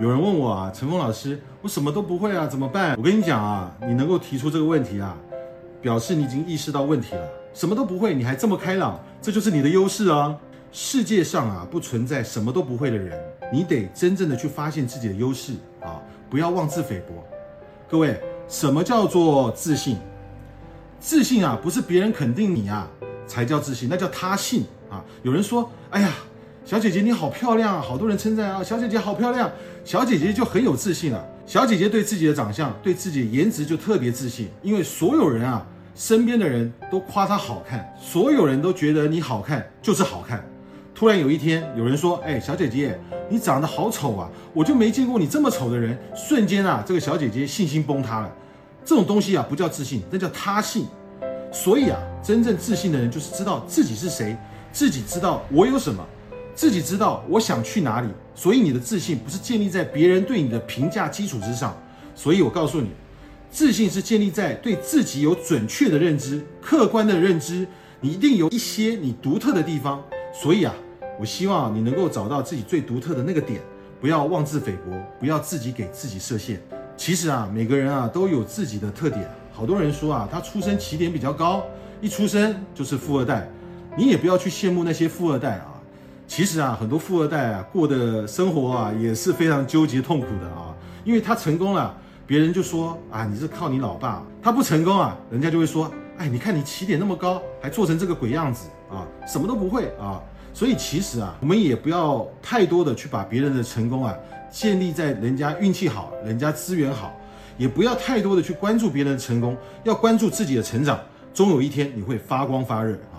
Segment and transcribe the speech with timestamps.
[0.00, 2.96] 有人问我啊，陈峰老师，我什么都不会啊，怎么办？
[2.98, 5.16] 我跟你讲啊，你能够提出这个问题啊，
[5.80, 7.22] 表示你已经意识到问题了。
[7.52, 10.36] 什么都不会，你还这么开朗，这就是你的优势啊！
[10.72, 13.16] 世界上啊，不存在什么都不会的人，
[13.52, 17.24] 你得真正的去发现自己的优势啊，不要妄自菲薄。
[17.88, 19.96] 各位，什么叫做自信？
[20.98, 22.90] 自信啊，不是别人肯定你啊
[23.28, 25.04] 才叫自信，那叫他信啊。
[25.22, 26.10] 有人说，哎呀。
[26.64, 27.82] 小姐姐你好漂亮啊！
[27.86, 29.52] 好多人称赞啊，小姐姐好漂亮，
[29.84, 31.22] 小姐姐就很有自信了。
[31.44, 40.42] 小姐姐对自己的长相、对自己的颜值就特别自信，因为所有人啊，身边的人都夸她好看，所有人都觉得你好看就是好看。
[40.94, 44.30] 突然有一天，有人说：“哎，小姐姐，你长得好丑啊！
[44.54, 48.32] 我就没见过你这么丑的人。”瞬间啊，这个小姐姐信心崩塌了。
[48.86, 50.86] 这种东西啊，不叫自信，那叫他信。
[51.52, 54.34] 所以啊，真正自信的人就是知道自己是谁，
[54.72, 56.02] 自己知道我有什么。
[56.54, 61.76] 自己知道我想去哪里，所以你的自信不是建立在别人对你的评价基础之上。
[62.14, 62.90] 所以我告诉你，
[63.50, 67.66] 自信是建立在对自己有准确的认知、客观的认知。
[68.00, 70.02] 你一定有一些你独特的地方。
[70.32, 70.74] 所以啊，
[71.18, 73.60] 我希望你能够找到自己最独特的那个点，
[74.00, 76.60] 不要妄自菲薄，不要自己给自己设限。
[76.96, 79.28] 其实啊，每个人啊都有自己的特点。
[79.52, 81.64] 好多人说啊，他出生起点比较高，
[82.00, 83.48] 一出生就是富二代。
[83.96, 85.73] 你也不要去羡慕那些富二代啊。
[86.26, 90.74] 其实啊，很多富二代啊，过的生活啊，也是非常纠结痛苦的啊。
[91.04, 91.94] 因为他成功了，
[92.26, 100.20] 别人就说啊，你是靠你老爸；他不成功啊，人家就会说，哎，你看你起点那么高，还做成这个鬼样子啊，什么都不会啊。
[100.54, 104.14] 所以其实啊，我们也不要太多的去把别人的成功啊，
[104.50, 107.12] 建立在人家运气好、人家资源好，
[107.58, 110.98] 也不要太多的去关注别人的成功，要关注自己的成长，
[111.34, 112.96] 终有一天你会发光发热。